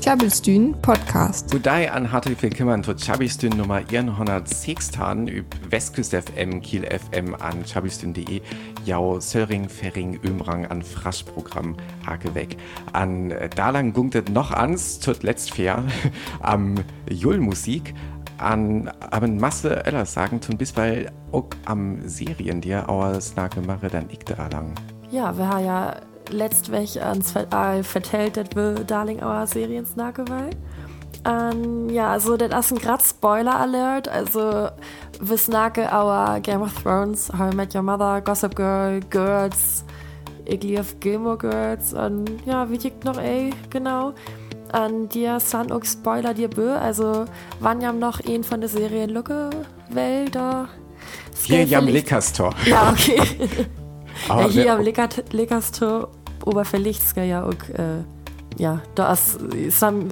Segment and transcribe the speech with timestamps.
[0.00, 1.50] Tjabelstün Podcast.
[1.50, 4.92] Gudai an hartlich willkommen zu Tjabelstün Nummer 106
[5.26, 8.40] üb Westküst FM, Kiel FM an tjabelstün.de,
[8.84, 12.56] Jau, Söring, Ferring, Ömrang an Fraschprogramm Hakeweg.
[12.92, 15.82] An äh, Dalang gunktet noch ans, tut letzt fair,
[16.40, 16.76] am
[17.10, 17.94] Julmusik
[18.38, 23.88] an aber Masse Eller sagen tun bis weil auch am Serien dir aber Snake mache
[23.88, 24.72] dann ich da lang.
[25.10, 25.96] Ja, wir haben ja
[26.30, 30.50] letztweg ans All vertellt, dass wir Darling our Serien Snake weil.
[31.26, 34.08] Um, ja, also das ist ein grad Spoiler Alert.
[34.08, 34.68] Also
[35.20, 39.84] wir snacken our Game of Thrones, How I Met Your Mother, Gossip Girl, Girls,
[40.78, 44.14] of Gilmore Girls und ja, wie tickt noch ey, genau
[44.72, 47.24] an dir Sun auch Spoiler dir bö, also
[47.60, 49.50] wann jam noch ein von der Serie Lucke
[49.90, 50.68] Wälder
[51.44, 52.54] Hier jam Lickerstor.
[52.64, 53.20] Ja, okay.
[54.28, 56.08] ja, hier am Lickerstor
[56.44, 58.04] Oberverlichtsker ja auch äh,
[58.58, 59.16] ja, da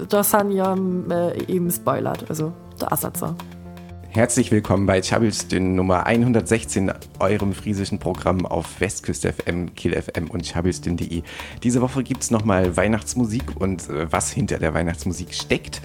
[0.09, 0.77] da san ja
[1.10, 3.35] äh, eben spoilert, also ist so.
[4.10, 10.30] Herzlich willkommen bei Chabils, den Nummer 116, eurem friesischen Programm auf Westküste FM, Kiel FM
[10.30, 11.23] und chabelsdün.de.
[11.65, 15.82] Diese Woche gibt es nochmal Weihnachtsmusik und äh, was hinter der Weihnachtsmusik steckt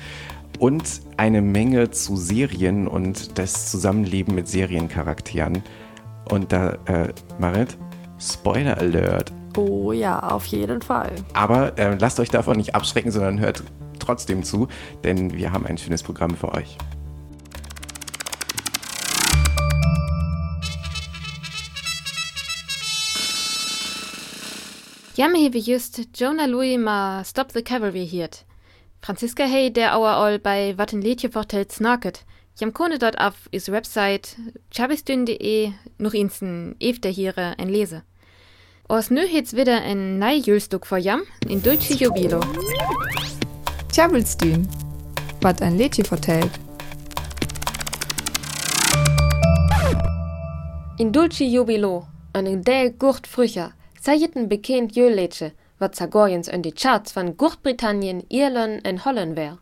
[0.60, 0.84] und
[1.18, 5.64] eine Menge zu Serien und das Zusammenleben mit Seriencharakteren.
[6.30, 7.78] Und da, äh, Marit,
[8.20, 9.32] Spoiler Alert.
[9.60, 11.14] Oh ja, auf jeden Fall.
[11.34, 13.62] Aber äh, lasst euch davon nicht abschrecken, sondern hört
[14.00, 14.70] trotzdem zu,
[15.04, 16.78] denn wir haben ein schönes Programm für euch.
[25.18, 28.46] Jamme hewe just Jonah Louis ma Stop the Cavalry hiert.
[29.02, 32.24] Franziska Hey der Auer all bei Watten Liedje vortelt snaket.
[32.58, 34.38] Jam kone dort auf is Website
[34.72, 38.04] chabistün.de noch insten ef der hiere ein Lese.
[38.92, 42.40] Os nö hets wieder ein nei Jülstuk vor Jam in Dulce Jubilo.
[43.92, 44.68] Tjabelstün,
[45.42, 46.50] wat ein Liedje vortelt.
[50.98, 57.12] In Dulce Jubilo, an del Gurt Frücher, Sajeten bekend Jöletsche, wat Zagorjens in die Charts
[57.12, 59.60] von Großbritannien, Irland und Holland wär.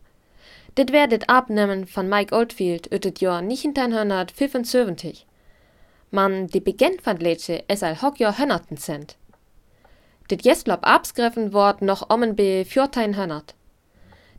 [0.77, 5.26] Dit wär dit Abnehmen von Mike Oldfield ut het Jahr 1975.
[6.11, 9.17] Man die Beginn von Letsche es al hock Jahr hönnerten cent.
[10.29, 13.55] Dit Jeslob absgriffen wort noch ommen be 1400.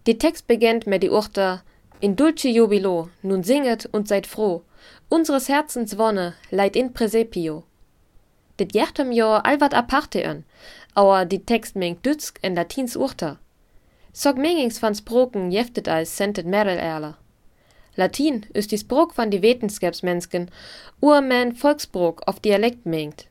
[0.07, 1.61] Die Text beginnt mit die Urte
[2.01, 4.63] In dulce jubilo, nun singet und seid froh,
[5.09, 7.65] unseres Herzens Wonne leid in Presepio.
[8.57, 10.45] Dit jertem jo al wat aparte an,
[10.95, 13.39] aber die Text mengt dütsk en latins urta.
[14.13, 17.19] Sog mengings van Sproken jeftet als sentet merel erler.
[17.99, 20.53] Latin ist die Sprok van die Wetenskapsmensken,
[21.01, 23.27] urmen Volksbrok auf Dialekt mengt.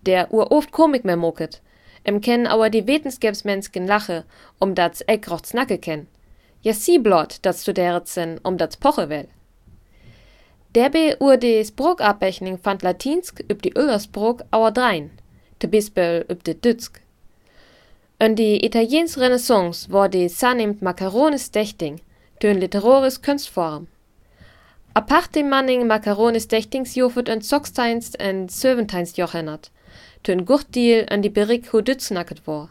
[0.00, 1.62] Der ur oft Komik mehr moket,
[2.02, 4.24] em kennen aber die Wetenskapsmensken lache,
[4.58, 6.08] um das eck rochts nacke ken.
[6.62, 9.28] Ja sie blot, dat studeret sen, um das poche will.
[10.74, 15.12] Derbe ur de Sprogabrechnung fand Latinsk üb die Öllersprog auer drein,
[15.60, 17.00] te Bispel üb de Dütsk.
[18.18, 22.00] Und die Italiens Renaissance war die sanemt Macaronis Dächting,
[22.40, 23.86] tön literaris Kunstform.
[24.94, 29.70] Aparte manning Macaronis Dächtings jofet en Socksteinst en Söventeinst jochennert,
[30.22, 32.68] tön Gurtdiel an die Berik hu Dütznacket war.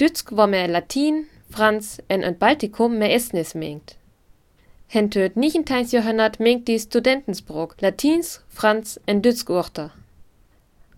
[0.00, 3.96] Dütsk war mehr Latin, Franz en en Baltikum mehr Estnis mengt.
[4.88, 5.86] Hen töt 19.
[6.38, 9.90] mengt die Studentensbrok, Latins, Franz en Dütsk-Urter.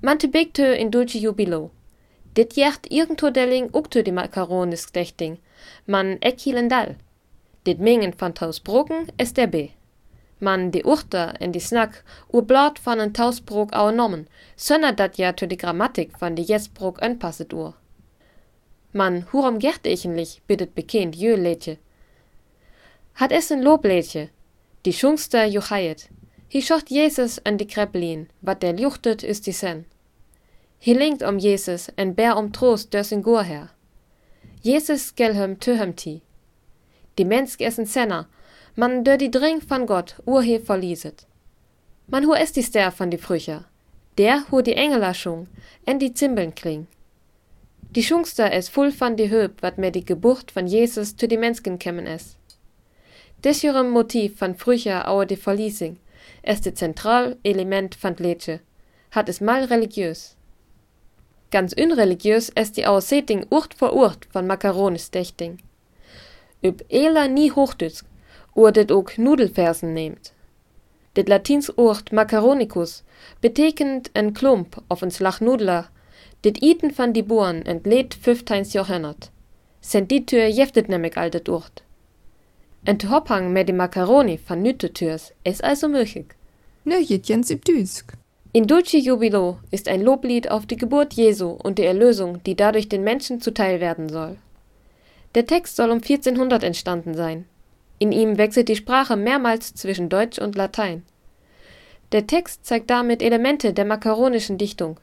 [0.01, 1.71] Mante begtö in dulce jubilo.
[2.37, 5.39] Dit jacht irgendwo delling ukto die Makaronis dächting,
[5.87, 6.95] man ekilendal.
[7.67, 9.71] Dit mengen van tausbroken es der B.
[10.41, 12.03] Man die Urter en die Snack
[12.33, 16.45] ur blad van en tausbrok au nommen, sönner dat ja to die Grammatik van die
[16.45, 17.75] jesbrok anpasset ur.
[18.93, 21.79] Man, hurom gert ichenlich, bittet bekend jö letje,
[23.15, 24.29] hat es ein Loblädje,
[24.85, 26.09] die Schungster juchayet.
[26.53, 29.87] Hi schocht Jesus an die Kreppelin, wat der juchtet ist die Sen.
[30.81, 33.71] Hi linkt um Jesus en bär um Trost dörs in Gur her.
[34.63, 36.23] Jesus gelhem töhemti.
[37.19, 38.29] Die Mensk essen Senner,
[38.77, 41.27] man dör die Dring von Gott urhe verlieset.
[42.09, 43.65] Man hu es die Ster von die Frücher,
[44.19, 45.47] der hu die Engelaschung,
[45.87, 46.87] en die Zimbeln kling.
[47.95, 51.39] Die Schungster es voll von die Höb, wat mir die Geburt von Jesus zu die
[51.39, 52.37] Mensken kämmen es.
[53.45, 55.99] Desjurem Motiv van früher auer de Verliesing,
[56.43, 58.61] es de Zentralelement van Letsche,
[59.13, 60.37] hat es mal religiös.
[61.51, 65.59] Ganz unreligiös es die Ausseting Urt vor Urt von Makaronis dächting.
[66.65, 68.07] Üb Ela nie Hochdütsk,
[68.55, 70.33] det ook Nudelfersen nehmt.
[71.13, 73.03] Det Latins Urt Macaronicus
[73.41, 75.91] betekent en Klump auf en Slag Nudler,
[76.41, 79.31] dit Iten van die Buren entleed 15 Jahrhundert.
[79.85, 81.83] sind die Tür jeftet nämlich altet Urt.
[82.87, 86.27] En te Hophang mit dem Macaroni von Nüte Türs ist also möglich.
[86.85, 88.15] Nö, Jens im Düsk.
[88.53, 92.89] In Dulce Jubilo ist ein Loblied auf die Geburt Jesu und die Erlösung, die dadurch
[92.89, 94.37] den Menschen zuteil werden soll.
[95.35, 97.47] Der Text soll um 1400 entstanden sein.
[98.05, 101.05] In ihm wechselt die Sprache mehrmals zwischen Deutsch und Latein.
[102.13, 105.01] Der Text zeigt damit Elemente der makaronischen Dichtung.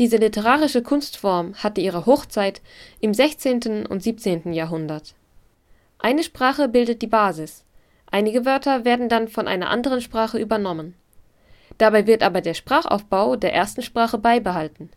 [0.00, 2.60] Diese literarische Kunstform hatte ihre Hochzeit
[2.98, 3.86] im 16.
[3.86, 4.52] und 17.
[4.52, 5.14] Jahrhundert.
[6.00, 7.64] Eine Sprache bildet die Basis.
[8.10, 10.96] Einige Wörter werden dann von einer anderen Sprache übernommen.
[11.78, 14.90] Dabei wird aber der Sprachaufbau der ersten Sprache beibehalten.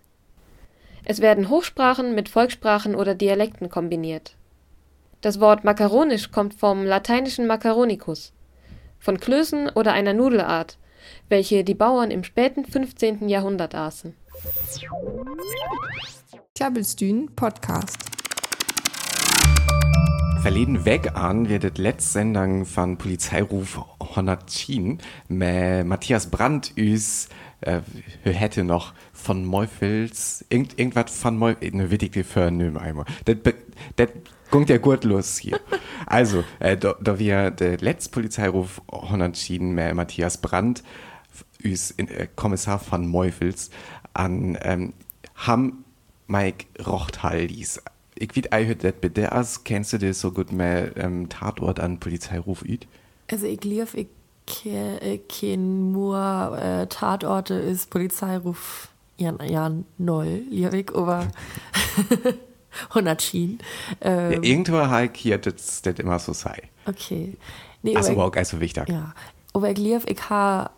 [1.06, 4.36] Es werden Hochsprachen mit Volkssprachen oder Dialekten kombiniert.
[5.22, 8.34] Das Wort makaronisch kommt vom lateinischen macaronicus,
[8.98, 10.80] von Klößen oder einer Nudelart,
[11.30, 13.30] welche die Bauern im späten 15.
[13.30, 14.16] Jahrhundert aßen.
[16.56, 17.98] Klabbelstühn Podcast.
[20.42, 24.98] Verleden weg an wird das letzte Sendung von Polizeiruf 110
[25.28, 27.30] mit Matthias Brandt üs
[27.62, 27.82] äh,
[28.24, 33.38] hätte noch von Meufels irgend, irgendwas von Meufels ne wichtige für nö einmal das
[33.96, 34.10] das
[34.50, 35.60] kommt ja gut los hier.
[36.08, 40.84] Also äh, da, wir der letzte Polizeiruf 110 mit Matthias Brandt
[41.64, 43.70] üs äh, Kommissar von Meufels
[44.14, 44.94] an ähm,
[45.36, 45.86] ham
[46.26, 47.82] Mike Rochthaldis
[48.22, 52.00] ich weet ei dat bitte as kennst du das so gut mehr ähm, Tatort an
[52.00, 52.88] Polizeiruf üt?
[53.30, 54.08] Also ich lief, ich
[54.46, 61.28] kenne nur äh, Tatorte ist Polizeiruf ja, ja null, lief ich, aber
[62.90, 63.60] 100 schien.
[64.02, 66.70] Ähm, ja, irgendwo halt hier das das immer so sei.
[66.86, 67.38] Okay.
[67.82, 68.90] Nee, Ach so, auch gar so wichtig.
[68.90, 69.14] Ja.
[69.54, 70.72] Aber ich lief, ich ha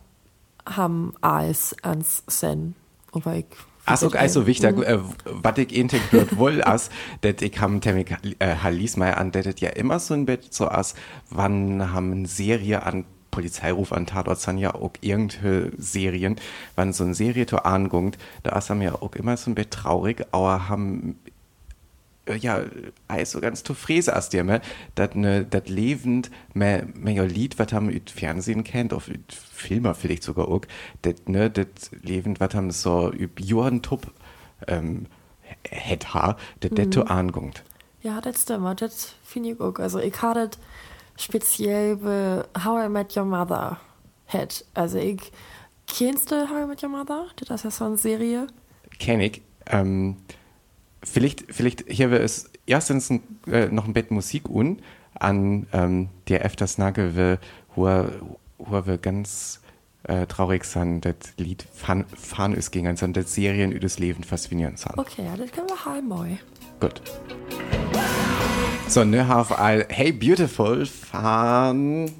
[0.65, 2.75] ham alles ans Sen.
[3.11, 3.45] Aber ich
[3.85, 4.83] Also, also wichtig, mhm.
[4.83, 6.89] äh, was ich integriert wohl as,
[7.21, 10.67] dat ich ham Temik äh, Halis mal an, dat ja immer so ein Bett so
[10.69, 10.95] as,
[11.29, 16.35] wann haben Serie an Polizeiruf an Tatort sind ja auch irgendwelche Serien,
[16.75, 20.23] wann so eine Serie to angungt, da ist ja auch immer so ein Bett traurig,
[20.31, 21.31] aber haben äh,
[22.39, 22.61] ja,
[23.07, 24.61] also ganz to Fräse as dir, me,
[24.95, 29.33] dat ne, dat lebend, me, me ja Lied, wat haben üt Fernsehen kennt, auf üt
[29.33, 30.61] Filmer vielleicht sogar auch,
[31.01, 34.11] dat, ne, dat lebend, wat haben so üb Johann Tupp,
[34.67, 35.07] ähm,
[35.69, 36.75] het ha, dat, mhm.
[36.75, 37.63] dat to angungt.
[38.01, 39.79] Ja, das stimmt, das finde ich auch.
[39.79, 40.49] Also, ich hatte
[41.15, 43.79] speziell bei How I Met Your Mother
[44.25, 44.65] het.
[44.73, 45.31] Also, ich,
[45.87, 47.27] kennst du How I Met Your Mother?
[47.37, 48.47] Das ist ja so eine Serie.
[48.99, 49.41] Kenn ich.
[49.67, 50.17] Ähm,
[51.03, 54.81] vielleicht, vielleicht hier es erstens ein, äh, noch ein Bett Musik un
[55.13, 57.15] an ähm, der öfters nage
[57.75, 57.87] wo
[58.57, 59.59] wo wir ganz
[60.03, 64.23] äh, traurig sind das Lied fahren fan ist gegen an das Serien über das Leben
[64.23, 64.97] faszinieren sind.
[64.97, 66.37] Okay, ja, das können wir halb mal.
[66.79, 67.01] Gut.
[68.87, 72.11] So, ne, have all Hey Beautiful von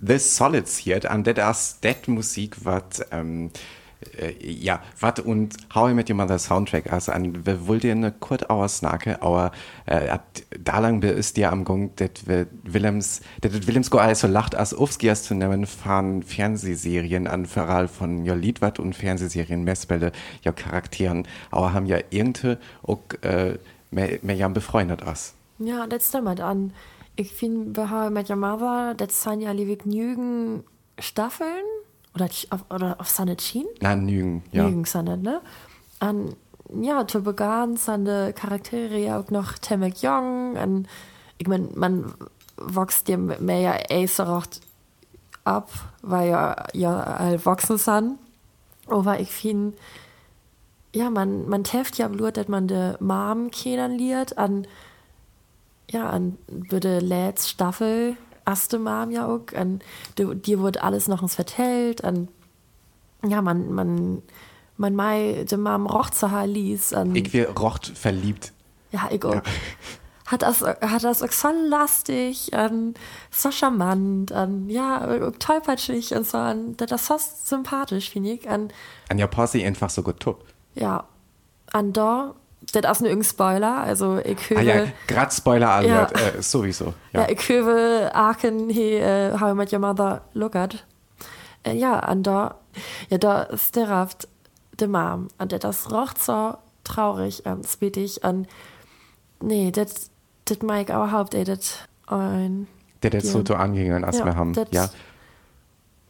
[0.00, 3.58] The Solids hier, an das das Musik, was ähm, äh,
[4.40, 8.42] ja, wat und How I Met Your Mother Soundtrack also an wollt ihr eine kurz
[8.44, 9.52] aussnake, aber
[9.86, 10.18] äh,
[10.62, 12.22] da lang ist dir am Gang, dat
[12.62, 18.24] Willems, dat Willems go also lacht als aufs zu nehmen, fahren Fernsehserien an Feral von
[18.24, 20.12] ja Liedwat und Fernsehserien Messbälle,
[20.42, 23.58] ja Charakteren, aber haben ja irgendwie auch äh,
[23.90, 25.34] mehr, mehr ja befreundet as.
[25.58, 26.72] Ja, das stimmt an.
[27.16, 30.64] Ich finde, bei How I Met Your Mother, das sind ja liebig genügend
[30.98, 31.64] Staffeln,
[32.16, 33.66] oder, auf, oder auf seine Schien?
[33.80, 34.64] Nein, Nügen, ja.
[34.64, 35.40] Nügen seine, ne?
[36.00, 36.36] Und
[36.82, 40.88] ja, zu Beginn seine Charaktere ja auch noch Temek Young und
[41.38, 42.12] ich meine, man
[42.56, 44.60] wächst ja mehr ja Acerot
[45.44, 45.70] ab,
[46.02, 48.18] weil ja, ja all wachsen sind.
[48.88, 49.76] Aber ich finde,
[50.94, 54.66] ja, man, man trifft ja blut, dass man die Mom kennenlernt an,
[55.90, 59.52] ja, an würde letzte Staffel erste Mal ja auch.
[59.58, 59.82] Und
[60.18, 62.00] dir wurde alles noch uns vertellt.
[62.00, 62.28] Und
[63.26, 64.22] ja, man, man,
[64.76, 66.94] man mai de Mam roch zu ließ.
[67.14, 68.52] Ich wir rocht verliebt.
[68.92, 69.34] Ja, ich auch.
[69.34, 69.42] Ja.
[70.26, 72.94] Hat das, hat das auch so lastig und
[73.30, 76.38] so charmant und ja, tollpatschig und so.
[76.38, 78.46] Und das ist so sympathisch, finde ich.
[78.48, 78.74] Und,
[79.08, 80.44] an ja Posse einfach so gut top.
[80.74, 81.04] Ja.
[81.72, 82.34] Und da
[82.72, 84.58] das ist ein Spoiler, also ich höre...
[84.58, 86.26] Ah ja, grad Spoiler alert, ja.
[86.26, 86.94] äh, sowieso.
[87.12, 90.84] Ja, ja ich höre Aachen, hey, uh, How I Met Your Mother, look at.
[91.62, 92.56] Äh, ja, und da,
[93.08, 94.28] ja, da ist der Raft,
[94.78, 98.46] der Mom, und das roch so traurig und spittig, und
[99.40, 100.10] nee, das,
[100.44, 102.66] das ich überhaupt, ey, das ein...
[103.02, 104.88] Der das so angegangen, als ja, wir haben, ja.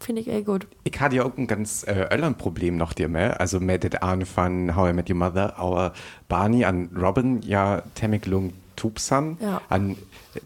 [0.07, 0.69] Finde ich eh gut.
[0.85, 3.41] Ich hatte ja auch ein ganz äh, öllern Problem noch dir mehr.
[3.41, 5.95] Also mit der Ahn von How I Met Your Mother, aber
[6.29, 9.37] Barney an Robin ja temmig lung Tubsan.
[9.41, 9.61] Ja.
[9.69, 9.97] An,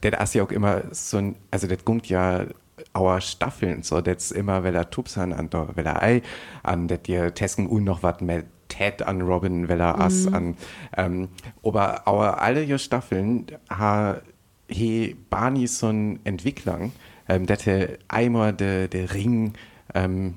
[0.02, 2.46] der ist ja auch immer so ein, also das kommt ja
[2.96, 6.22] our Staffeln, so das immer, weil er Tubsan an der, weil er Ei,
[6.62, 10.56] an der dir Tesken und noch was mehr Ted an Robin, weil er Ass an,
[10.96, 11.28] ähm,
[11.62, 14.22] aber our alle Staffeln ha,
[14.68, 16.92] he Barney so ein Entwicklung,
[17.30, 19.54] ähm, der hatte einmal der, der Ring,
[19.94, 20.34] ähm,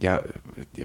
[0.00, 0.20] ja,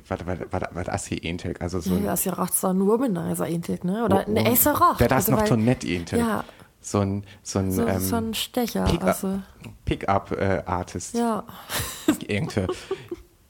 [0.10, 1.62] was, was, was, was ist hier ähnlich?
[1.62, 4.04] Also so Ja, ein, das ist ja recht so ein Womanizer eigentlich, ne?
[4.04, 4.96] Oder eine Ace Roch.
[5.00, 6.12] Wer das also, noch so nett ähnlich.
[6.12, 6.44] Ja,
[6.82, 8.84] So ein, so ein, so, ähm, so ein Stecher.
[8.86, 9.40] Pick-up- Also,
[9.86, 11.16] Pick-up-Artist.
[11.16, 11.44] ja.
[12.28, 12.68] Irgendwie.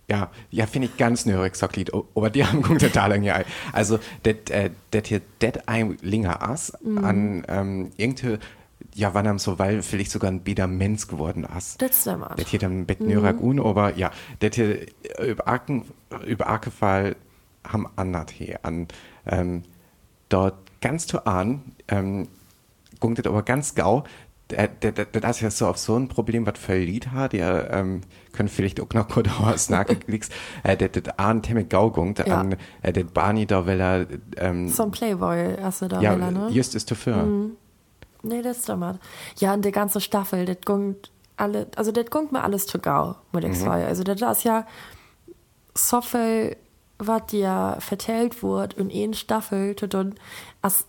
[0.07, 1.91] Ja, ja, finde ich ganz nörig, so Lied.
[1.93, 3.45] Aber die haben gut total lange ein.
[3.73, 4.69] Also, das äh,
[5.03, 6.97] hier, das ein Linger Ass Mhm.
[7.03, 8.37] an ähm, irgendwie,
[8.97, 11.75] ja, wann am so, weil vielleicht sogar ein Bieder Mensch geworden Ass.
[11.77, 12.25] Das stimmt.
[12.37, 14.09] Das hier dann mit Nörig un, aber ja,
[14.39, 14.87] das hier
[15.19, 15.83] äh, über Arken,
[16.25, 17.17] über Arkefall
[17.67, 18.87] haben andert hier an,
[19.25, 19.63] ähm,
[20.29, 22.29] dort ganz zu an, ähm,
[23.01, 24.05] gungt das aber ganz gau,
[24.47, 28.47] das ist ja so auf so ein Problem, was für Lied hat, ja, ähm, können
[28.47, 30.29] vielleicht auch noch kurz aus nachgeklickt,
[30.63, 32.39] äh, das das an Temme gau gungt, Ja.
[32.39, 36.15] an, äh, das Barney da, weil er, ähm, So ein Playboy hast du da, ja,
[36.15, 36.49] Mella, ne?
[36.51, 37.49] just ist dafür.
[38.25, 38.99] Nee, das stimmt.
[39.37, 43.15] Ja, und die ganze Staffel, das gungt alle, also das gungt mir alles zu gau,
[43.31, 43.85] muss ich sagen.
[43.85, 44.65] Also das ist ja
[45.75, 46.57] so viel,
[46.97, 50.15] was dir vertellt wird in eine Staffel, zu tun,
[50.61, 50.85] als,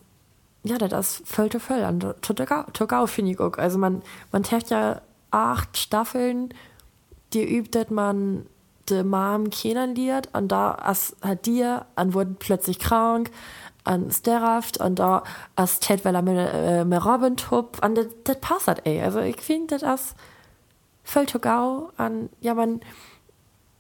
[0.64, 3.58] ja, das ist voll zu voll an, zu gau, zu gau finde ich auch.
[3.58, 4.02] Also man,
[4.32, 6.54] man hat ja acht Staffeln,
[7.32, 8.46] die übt, dass man
[8.88, 10.76] de Mom kennenlernt und da
[11.22, 13.30] hat dir und wurde plötzlich krank
[13.86, 15.22] und sterft und da
[15.54, 19.40] als Ted weil er mit, äh, tup und das, das passt halt, ey also ich
[19.40, 20.16] finde das ist
[21.04, 22.80] voll zu gau und ja man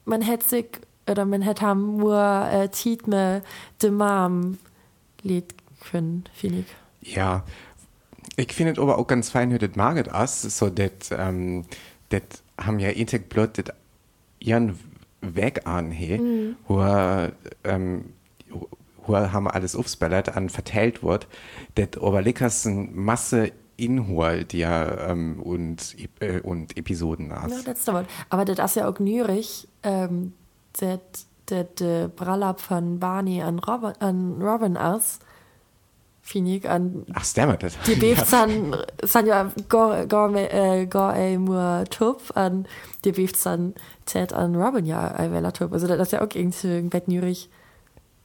[0.04, 0.66] man hätte sich
[1.08, 2.18] oder man hätte haben nur
[2.50, 3.42] äh, Tiet mit
[3.82, 4.58] de Mom
[5.22, 5.54] Lied
[5.90, 6.60] können finde
[7.00, 7.14] ich.
[7.14, 7.44] Ja,
[8.36, 11.64] ich finde es aber auch ganz fein, wie das maget ist, so das, ähm,
[12.10, 12.22] das
[12.58, 13.74] haben ja intek blöd das
[14.38, 14.78] ihren
[15.20, 17.32] Weg an, he, wo er,
[17.64, 18.12] ähm,
[19.08, 21.26] haben alles aufspellert, an verteilt wird,
[21.74, 27.66] das aber leckers eine Masse Inhalt, ja, ähm, und, äh, und Episoden Ja, hast.
[27.68, 28.06] das stimmt.
[28.30, 30.32] Aber das ist ja auch nürig, ähm,
[30.80, 30.98] das
[31.78, 35.18] der Brallab von Barney an Robin, an Robin aus,
[36.22, 37.74] finde ich, an Ach, stimmt das?
[37.86, 42.66] die Beef sind, sind ja gar, me- äh, gar ein nur Tup, an
[43.04, 45.72] die Beef sind Ted an Robin ja ein Tup.
[45.72, 47.48] Also das ist ja auch irgendwie ein Bett nürig.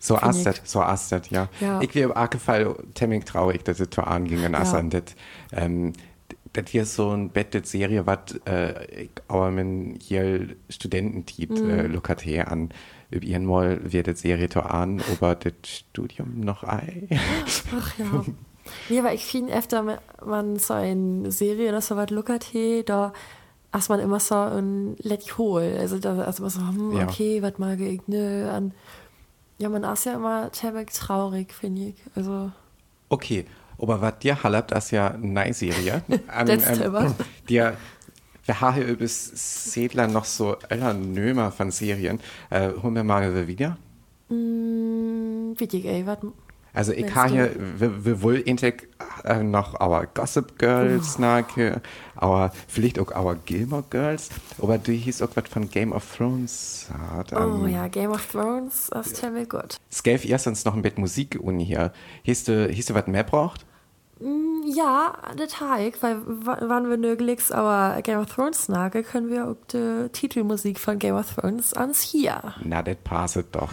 [0.03, 1.47] So ist das, so ist das, ja.
[1.59, 1.79] Ja.
[1.81, 4.63] Ich wäre auch gefallen, ziemlich traurig, dass es zu an ging und Ja.
[4.63, 4.81] ja.
[4.83, 5.03] das,
[5.53, 5.93] ähm,
[6.53, 11.69] das hier so ein Bett, das Serie, was, äh, auch mein hier Studententit, Mhm.
[11.69, 12.69] äh, luckert her an,
[13.11, 17.07] über ihren Mal wird das Serie zu an, aber das Studium noch ei.
[17.77, 18.25] Ach ja.
[18.89, 23.13] Nee, aber ich finde öfter, man so eine Serie oder so was luckert, hey, da
[23.77, 25.75] ist man immer so ein Let hol.
[25.79, 27.03] Also da ist immer so, hm, Ja.
[27.03, 28.49] okay, was mag ich, nö.
[28.55, 28.73] Und
[29.61, 31.95] ja, man ist ja immer ziemlich traurig, finde ich.
[32.15, 32.51] Also,
[33.09, 33.45] Okay,
[33.77, 36.03] aber was dir halbt, das ja eine Serie.
[36.27, 37.15] An, Das stimmt.
[37.49, 37.77] dir,
[38.45, 42.19] wir haben über Sedler noch so öller Nömer von Serien.
[42.49, 43.77] Äh, holen wir mal wieder.
[44.29, 46.19] mh, wichtig, ey, was.
[46.73, 48.87] Also ich habe hier, wir, wir wollen intek
[49.25, 51.81] äh, noch our Gossip Girls nake,
[52.21, 54.29] our, vielleicht auch our Gilmore Girls,
[54.61, 57.33] aber du hieß auch was von Game of Thrones hat.
[57.33, 59.77] Oh ähm, ja, Game of Thrones ist ziemlich gut.
[59.89, 61.91] Es gäbe erstens noch ein bisschen Musik uni hier.
[62.23, 63.65] Hieß du, hieß du was mehr braucht?
[64.73, 69.47] Ja, das habe weil w- wann wir nirgends aber Game of Thrones nage, können wir
[69.47, 72.53] auch die Titelmusik von Game of Thrones ans hier.
[72.63, 73.69] Na, das passet doch.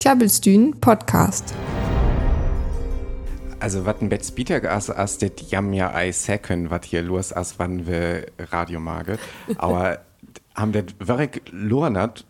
[0.00, 1.54] Klabbelstühn Podcast.
[3.58, 7.32] Also, was ein Bett Speeder as, as det jam ja ei säcken, was hier los
[7.32, 9.18] as, wann wir Radio mage.
[9.56, 10.00] Aber
[10.54, 12.24] haben det wirklich lornert,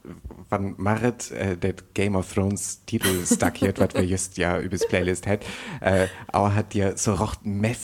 [0.48, 5.26] wann Marit äh, det Game of Thrones Titel stackiert, was wir just ja übers Playlist
[5.26, 5.40] hat.
[5.80, 7.78] Äh, aber hat dir so rocht meth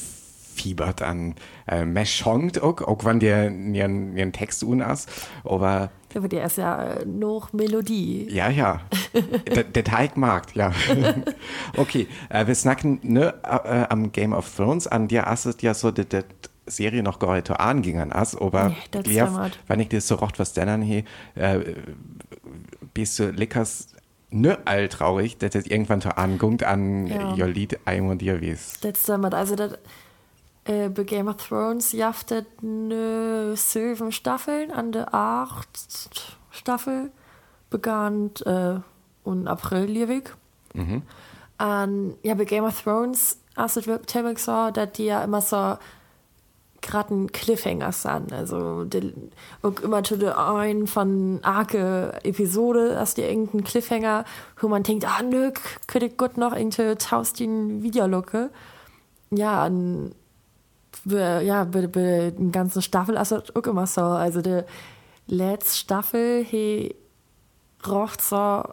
[0.55, 1.35] fiebert an,
[1.67, 5.07] äh, meh schonkt auch, auch wenn dir ihren Text unas,
[5.45, 8.29] aber Aber die ist ja äh, noch Melodie.
[8.31, 8.81] ja, ja.
[9.55, 10.73] der, der Teig mag, ja.
[11.77, 15.91] okay, äh, wir snacken ne, äh, am Game of Thrones an dir asset ja so,
[15.91, 16.21] dass die
[16.67, 18.75] Serie noch gar nicht angingen as, aber
[19.07, 21.61] ja, wenn ich dir so rocht was denn hier, äh,
[22.95, 23.89] bist du leckers
[24.31, 27.47] ne all traurig, dass das irgendwann zu angungt an Ja.
[27.47, 28.79] Lied einmal dir wies.
[28.81, 29.35] Das stimmt.
[29.35, 29.79] Also das
[30.65, 35.69] äh, bei Game of Thrones jaftet ne sieben Staffeln an der acht
[36.51, 37.11] Staffel
[37.71, 38.81] begann äh,
[39.25, 40.35] und April liewig.
[41.61, 45.77] an ja bei Game of Thrones as wirklich so dat die ja immer so
[46.83, 49.13] graden Cliffhangers an also die,
[49.83, 54.25] immer zu ein von arke Episode as die engen Cliffhanger
[54.59, 55.53] wo man denkt ah nö
[55.87, 58.51] könnte gut noch irgendwie tausend Videolocke.
[59.31, 60.15] Ja an
[61.05, 64.03] ja be, be, den ganzen Staffel also immer so.
[64.03, 64.67] Also der
[65.27, 66.95] letzte Staffel he
[67.87, 68.65] rocht so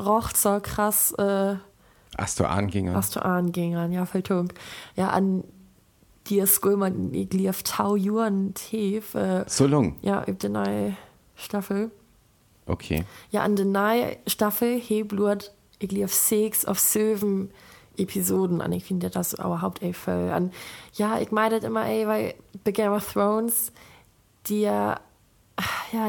[0.00, 1.56] rocht so krass äh,
[2.16, 4.52] hast du anging hast du anging an ja Vertung
[4.94, 5.44] ja an
[6.28, 6.44] die
[6.76, 9.96] man lief tau juren tief äh, so lang?
[10.02, 10.96] ja üb den neue
[11.34, 11.90] Staffel.
[12.66, 13.04] Okay.
[13.30, 17.50] Ja an den neue Staffel heblut ich lief sechs auf Söwen
[17.96, 18.72] Episoden an.
[18.72, 20.52] Ich finde das überhaupt voll an.
[20.94, 22.34] Ja ich meidet immer ey, weil
[22.64, 23.72] bei Game of Thrones
[24.46, 24.98] die ja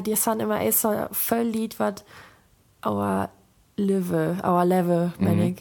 [0.05, 2.03] die sind immer ey, so voll Lied wat
[2.85, 3.29] our
[3.77, 4.11] live
[4.43, 5.55] our level mhm.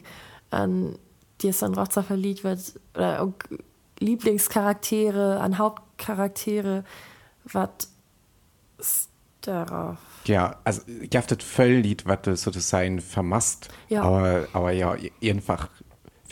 [0.50, 0.98] an
[1.40, 2.60] die es dann Rozer verliebt wird
[2.94, 3.32] oder
[3.98, 6.84] Lieblingscharaktere an Hauptcharaktere
[7.44, 7.88] wat
[9.42, 9.98] darauf?
[10.24, 13.68] Ja also jaftet völlied wat so sein vermasst.
[13.88, 14.02] Ja.
[14.02, 15.68] Aber aber ja einfach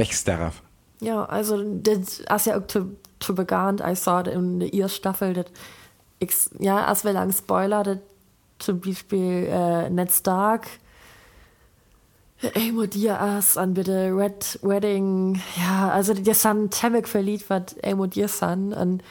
[0.00, 0.62] wächst darauf
[1.00, 5.50] ja also das as ja zu, zu begann als sah in ihr staffel dat
[6.18, 8.00] ich ja as well lang spoiler dat
[8.58, 10.66] zum beispiel äh, net stark
[12.94, 18.28] dir ass an bitte red wedding ja also dir san temmek verliet wat emo dir
[18.28, 19.02] san an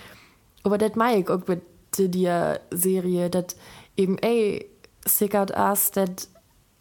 [0.63, 3.55] aber dat mike ook bitte dir serie dat
[3.95, 4.65] eben ey
[5.05, 6.27] sickert ass dat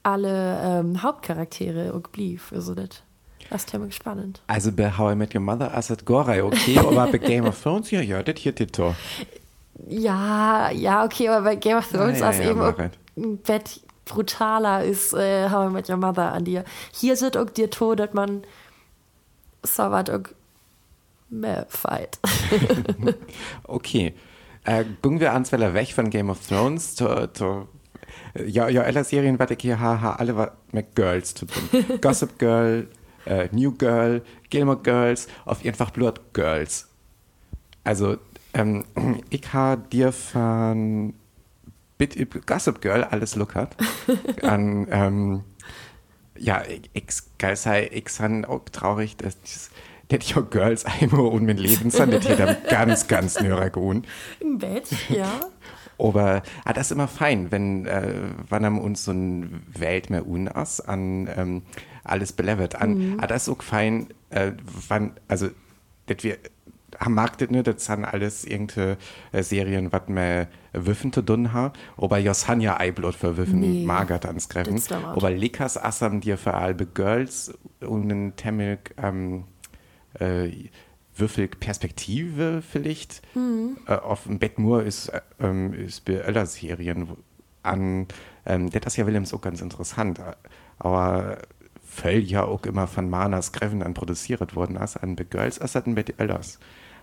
[0.03, 3.03] alle ähm, hauptcharaktere ook blief also dat
[3.51, 4.41] das temmek spannend.
[4.47, 8.01] Also be how mit your mother as gore okay aber bei game of thrones ja
[8.01, 8.95] ja dat hier titel
[9.89, 15.13] ja ja okay aber bei game of thrones ja, ja, ja, eben bett brutaler ist
[15.13, 16.65] äh, how mit your mother an dir.
[16.93, 18.43] Hier sind auch dir to dat man
[19.63, 20.11] so wat
[21.31, 22.19] mehr fight.
[23.65, 24.15] Okay.
[24.65, 27.69] Äh, gung wir ans well weg von game of thrones to, to,
[28.47, 32.01] ja ja aller serien wat ich hier haha alle wat mit girls zu tun.
[32.01, 32.89] Gossip girl
[33.27, 36.89] äh, new girl gilmore girls auf einfach blut girls.
[37.85, 38.17] Also
[38.55, 38.85] ähm,
[39.31, 41.15] ich ha dir von
[41.99, 43.77] bit gossip girl alles lockert
[44.43, 45.45] an ähm,
[46.37, 47.05] ja ich
[47.39, 49.71] geil sei ich han auch traurig dass dieses
[50.11, 51.91] hätte ich auch girls einmal und mein leben
[52.71, 54.05] ganz ganz nöregun
[54.41, 55.41] im bett ja.
[56.01, 58.13] Aber ah, das immer fein wenn äh,
[58.49, 61.63] wann am uns so ein welt mehr un ass an ähm,
[62.09, 62.95] alles belevert an.
[62.95, 63.21] Mhm.
[63.21, 64.53] ah, das auch fein äh,
[64.89, 65.49] wann also
[66.07, 66.39] wir
[66.99, 68.97] am marktet ne dat han alles irgende
[69.33, 71.73] äh, serien wat me wüffen te dun ha.
[71.97, 74.81] Ober jos han ja eiblot verwüffen nee, magert ans greffen.
[75.15, 79.45] Ober likas assam dir für albe girls und den temmel ähm,
[80.19, 80.49] äh,
[81.17, 83.23] würfel perspektive vielleicht.
[83.35, 83.77] Mhm.
[83.87, 87.09] äh, auf dem bettmur ist äh, ähm, ist be aller serien
[87.63, 88.07] an
[88.47, 90.21] ähm, das ja williams auch ganz interessant.
[90.79, 91.39] Aber
[91.89, 96.21] Fell ja auch immer von Manas Greven an produziert worden as an begirls as mit
[96.21, 96.59] Ellers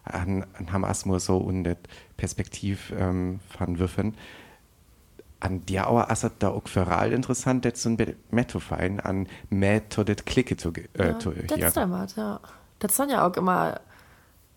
[0.06, 1.80] an, an Hamasmo so und det
[2.18, 4.16] Perspektiv ähm, von Würfen.
[5.40, 7.98] An der Auer as da auch feral interessant so ein
[8.32, 11.70] Mettofein an Methode Klicke zu äh, ja, ja.
[11.70, 12.40] Das, ja.
[12.80, 13.80] das sind ja auch immer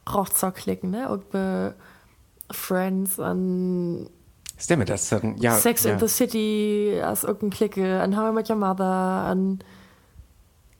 [0.08, 1.74] Rochzer klicken ne be
[2.50, 4.08] Friends an
[4.56, 5.92] Stimme das ja Sex ja.
[5.92, 9.58] in the City als irgendein Klicke an How I Met Your Mother an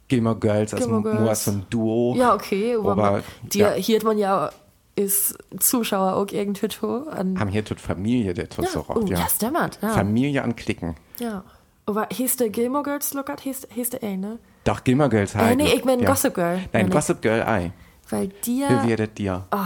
[0.09, 1.49] Gilmer Girls als Girls.
[1.49, 3.73] ein Duo ja okay aber die ja.
[3.73, 4.51] hier hat man ja
[4.97, 6.67] ist Zuschauer auch irgendwie
[7.11, 8.71] an haben hier tut Familie der tut ja.
[8.71, 9.21] so oft, oh, ja.
[9.21, 9.91] das dämmert, ja.
[9.91, 11.45] Familie anklicken ja
[11.87, 15.75] aber hieß der Gilmer Girls lookert hieß, hieß der ne doch Gilmer Girls äh, nee,
[15.75, 16.09] ich mein ja.
[16.09, 17.73] Gossip Girl nein Gossip Girl ei
[18.09, 19.59] weil dir wie werdet dir oh,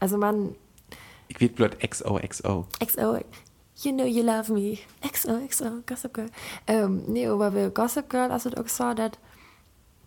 [0.00, 0.54] also man
[1.26, 3.18] ich wird bloß XOXO XO
[3.82, 6.30] you know you love me XOXO Gossip Girl
[6.66, 9.12] ähm, nee aber wir Gossip Girl also auch so dass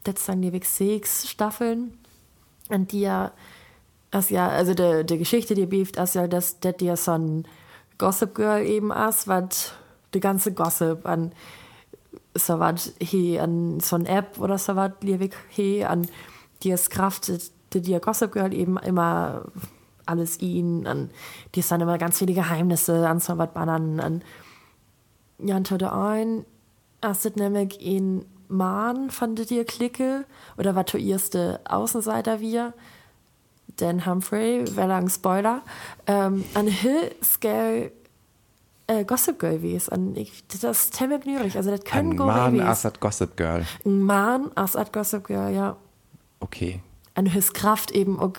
[0.03, 1.97] das die sechs Staffeln
[2.69, 3.31] an die ja
[4.11, 7.45] as ja also der der Geschichte die beeft as ja das der dir so ein
[7.97, 9.73] Gossip Girl eben ass wat
[10.13, 11.31] de ganze Gossip an
[12.35, 16.07] so wat he an so ein App oder so wat liewig he an
[16.63, 19.45] dir es kraftet de dir Gossip Girl eben immer
[20.05, 21.09] alles ihn an
[21.55, 24.23] dir dann immer ganz viele Geheimnisse an so wat bannen an
[25.39, 26.45] ja der ein
[27.01, 30.25] as nämlich in Mahn fandet dir klicke
[30.57, 32.73] oder du erste Außenseiter wir
[33.77, 35.61] Dan Humphrey well lang Spoiler
[36.07, 37.91] ähm, an Hill Scale
[38.87, 41.55] äh, Gossip Girl wie Und ich, das ist ziemlich gnürig.
[41.55, 43.65] Also, das können Ein go Mann Assad Gossip Girl.
[43.85, 45.77] Ein Mann aus Ad Gossip Girl, ja.
[46.39, 46.81] Okay.
[47.15, 48.33] An his Kraft eben auch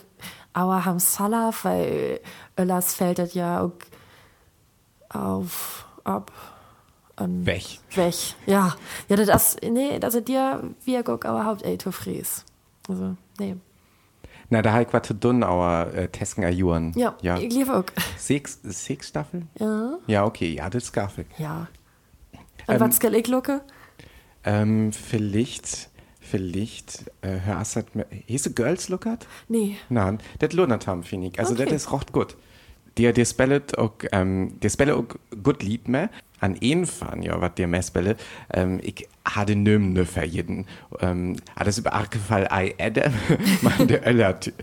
[0.55, 2.21] Auer ham Salaf, weil
[2.59, 3.73] Öllers fällt das ja auch
[5.09, 6.31] auf, ab,
[7.23, 7.47] an.
[7.47, 7.81] Weg.
[7.95, 8.15] Weg,
[8.47, 8.75] ja.
[9.09, 12.45] Ja, das, nee, das ist dir, wie er guckt, aber Haupt, ey, du fries.
[12.89, 13.57] Also, nee.
[14.51, 16.93] Na, da habe ich was zu tun, aber äh, Tesken Ajuren.
[16.95, 17.39] Ja, ja.
[17.39, 17.85] ich liebe auch.
[18.19, 19.49] Sechs, sechs Staffeln?
[19.59, 19.99] Ja.
[20.07, 21.27] Ja, okay, ja, das ist gaffig.
[21.39, 21.69] Ja.
[22.67, 23.63] Und was skal ich lucke?
[24.45, 25.89] Ähm, vielleicht,
[26.21, 27.87] vielleicht, äh, Herr Assad,
[28.27, 29.27] hieß Girls Lookert?
[29.49, 29.77] Nee.
[29.89, 31.39] Nein, das lohnt haben, finde ich.
[31.39, 31.65] Also, Okay.
[31.65, 32.37] das ist recht gut.
[32.99, 35.07] Der, der spellet auch, ähm, der spellet auch
[35.43, 36.11] gut lieb mehr.
[36.41, 38.21] An einen Fan, ja, was der mehr spellet.
[38.53, 40.67] Ähm, ich hatte nöm nö jeden.
[41.01, 43.13] Ähm, alles über Arkefall I Adam,
[43.63, 44.55] man der Öller-Typ,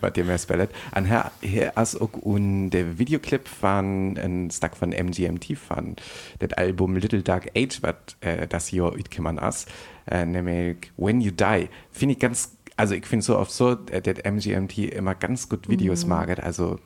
[0.00, 0.70] was der mehr spellet.
[0.92, 5.96] An her, her as auch und der Videoclip von, ein Stack von MGMT von,
[6.38, 9.68] das Album Little Dark Age, was äh, das Jahr uitgekommen ist,
[10.10, 11.68] äh, nämlich When You Die.
[11.90, 16.06] Finde ich ganz, also ich finde so oft so, äh, MGMT immer ganz gut Videos
[16.06, 16.78] mag, also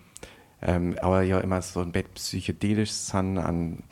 [0.63, 3.83] ähm, aber ja immer so ein Bett psychedelisch san an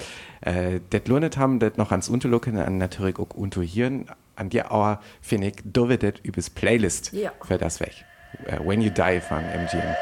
[0.40, 4.06] äh, det lohnet haben det noch ans Unterlocken an natürlich auch unterhieren
[4.36, 7.32] an dir aber finde ich da wird det übers Playlist Ja.
[7.42, 8.04] für das weg
[8.46, 9.96] äh, When You Die von MGMT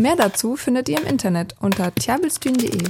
[0.00, 2.82] Mehr dazu findet ihr im Internet unter tjabelstühn.de.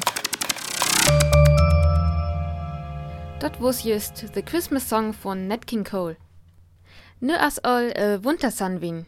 [3.40, 6.16] Dort wo's just The Christmas Song von Nat King Cole.
[7.20, 9.04] Nö as all äh, wien.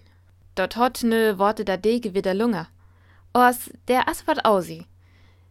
[0.56, 2.68] Dort hot nö Worte da dege wieder Lunger.
[3.34, 4.86] Os der as wat ausi.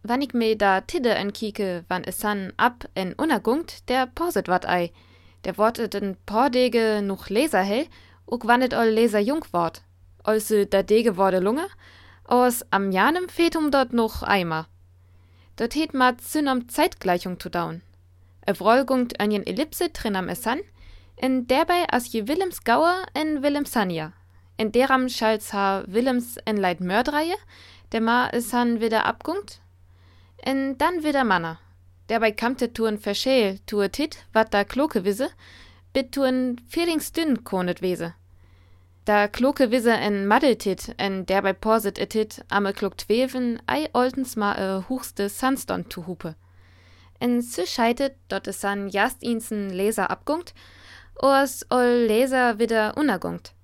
[0.02, 4.48] Wann ich me da tidde en kieke, wann es san ab en unergungt, der pauset
[4.48, 4.90] wat ei.
[5.44, 7.86] Der Worte den Pordege noch Leser hell,
[8.26, 9.82] uk wann et all Leser jung wort.
[10.24, 11.68] Also da dege wurde Lunger,
[12.24, 14.66] aus am Janem fetum dort noch Eimer.
[15.54, 17.82] Dort het mat Synam Zeitgleichung zu daun.
[18.44, 20.58] E Wrollgungt an jen Ellipse drin am Essan,
[21.16, 24.12] en derbei as je Willems Gauer en Willems Sanja.
[24.56, 27.36] En deram schalts ha Willems en Leid Mördreie,
[27.92, 29.60] der ma Essan wieder abgungt.
[30.38, 31.58] En dann wieder Manner.
[32.08, 35.30] Derbei kamte tuen verscheel, tue tit, wat da kloke wisse,
[35.92, 38.14] bit tuen vierlingsdünn konet wese.
[39.06, 44.52] Da kloke wisse en maddeltit, en derbei porset etit, amme klokt weven, ei oltens ma
[44.54, 46.36] e huchste Sandston tu hupe.
[47.20, 50.54] En se scheitet, dort es san jast insen Leser abgungt,
[51.16, 53.55] os ol Leser wieder unergungt.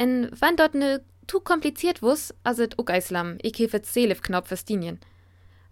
[0.00, 4.98] En wann dort ne tu kompliziert wus, aset uk eislam, ik hefet selef knopf vestinien.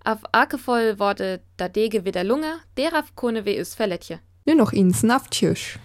[0.05, 4.21] Auf akevoll worte da dege wieder Lunge, deraf kone we is Verletje.
[4.45, 5.79] Nur noch ihnen Snaftjösch.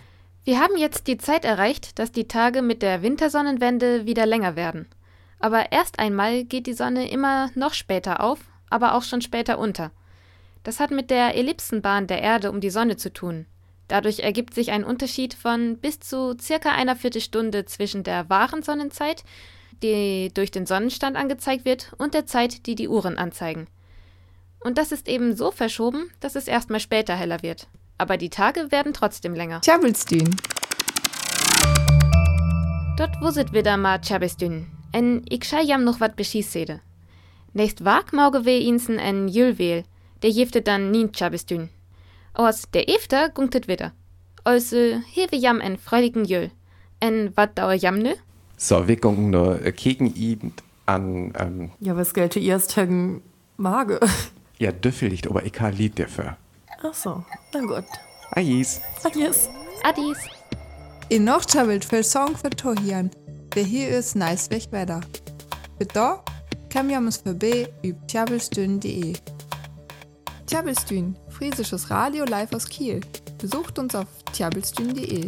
[0.44, 4.88] Wir haben jetzt die Zeit erreicht, dass die Tage mit der Wintersonnenwende wieder länger werden.
[5.40, 9.92] Aber erst einmal geht die Sonne immer noch später auf, aber auch schon später unter.
[10.64, 13.46] Das hat mit der Ellipsenbahn der Erde um die Sonne zu tun.
[13.94, 19.24] Dadurch ergibt sich ein Unterschied von bis zu circa einer Viertelstunde zwischen der wahren Sonnenzeit,
[19.84, 23.68] die durch den Sonnenstand angezeigt wird, und der Zeit, die die Uhren anzeigen.
[24.62, 27.68] Und das ist eben so verschoben, dass es erstmal später heller wird.
[28.00, 29.62] Aber die Tage werden trotzdem länger.
[29.62, 30.36] Tjabelstühn.
[32.98, 34.72] Dort wuset wieder ma tjabestün.
[34.92, 36.82] En schei jam noch wat beschießede.
[37.54, 39.84] Nächst wag mauge we insen en jülweel,
[40.24, 41.70] der jeftet dann nien tjabestün.
[42.34, 43.92] Aus der Efter gungtet wieder.
[44.44, 44.76] Also
[45.14, 46.52] hewe jam en freudigen Jül.
[47.00, 48.14] En wat dauer jam nö?
[48.58, 50.54] so wir gucken nur äh, gegen ihn
[50.86, 53.22] an ähm, Ja, was gelte erst Hagen
[53.58, 54.00] Mage?
[54.60, 56.38] ja Düffelicht aber ich habe Lied dafür
[56.82, 57.86] Ach so, na gut.
[58.32, 59.50] Ais Adios.
[59.84, 60.18] Adis.
[61.10, 63.10] In noch tjabelt für Song für Tohian.
[63.56, 65.02] Der hier ist nice weg weiter.
[65.78, 66.24] Für da
[66.70, 69.14] kann wir uns vorbei über tjabelstühn.de.
[70.48, 73.02] Tjabelstühn, friesisches Radio live aus Kiel.
[73.38, 75.28] Besucht uns auf tjabelstühn.de.